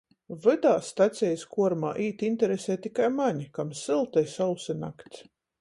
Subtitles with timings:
[0.45, 5.25] Vydā stacejis kuormā īt interesej tikai mani, kam sylta i sausa nakts.